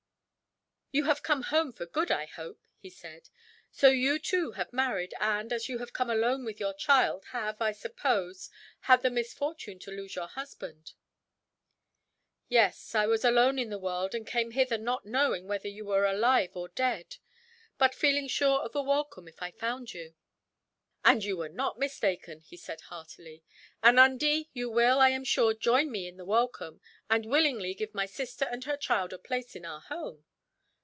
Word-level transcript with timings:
"You 0.93 1.05
have 1.05 1.23
come 1.23 1.43
home 1.43 1.71
for 1.71 1.85
good, 1.85 2.11
I 2.11 2.25
hope," 2.25 2.59
he 2.77 2.89
said. 2.89 3.29
"So 3.71 3.87
you 3.87 4.19
too 4.19 4.51
have 4.51 4.73
married 4.73 5.13
and, 5.21 5.53
as 5.53 5.69
you 5.69 5.79
come 5.85 6.09
alone 6.09 6.43
with 6.43 6.59
your 6.59 6.73
child, 6.73 7.23
have, 7.27 7.61
I 7.61 7.71
suppose, 7.71 8.49
had 8.81 9.01
the 9.01 9.09
misfortune 9.09 9.79
to 9.79 9.89
lose 9.91 10.15
your 10.17 10.27
husband?" 10.27 10.91
"Yes, 12.49 12.93
I 12.93 13.05
was 13.07 13.23
alone 13.23 13.57
in 13.57 13.69
the 13.69 13.79
world, 13.79 14.13
and 14.13 14.27
came 14.27 14.51
hither 14.51 14.77
not 14.77 15.05
knowing 15.05 15.47
whether 15.47 15.69
you 15.69 15.85
were 15.85 16.05
alive 16.05 16.57
or 16.57 16.67
dead; 16.67 17.15
but 17.77 17.95
feeling 17.95 18.27
sure 18.27 18.59
of 18.59 18.75
a 18.75 18.81
welcome, 18.81 19.29
if 19.29 19.41
I 19.41 19.51
found 19.51 19.93
you." 19.93 20.13
"And 21.05 21.23
you 21.23 21.37
were 21.37 21.47
not 21.47 21.79
mistaken," 21.79 22.41
he 22.41 22.57
said 22.57 22.81
heartily. 22.81 23.45
"Anundee, 23.81 24.49
you 24.51 24.69
will, 24.69 24.99
I 24.99 25.11
am 25.11 25.23
sure, 25.23 25.53
join 25.53 25.89
me 25.89 26.05
in 26.05 26.17
the 26.17 26.25
welcome; 26.25 26.81
and 27.09 27.25
willingly 27.25 27.73
give 27.75 27.95
my 27.95 28.07
sister 28.07 28.43
and 28.43 28.65
her 28.65 28.75
child 28.75 29.13
a 29.13 29.17
place 29.17 29.55
in 29.55 29.63
our 29.65 29.79
home?" 29.79 30.25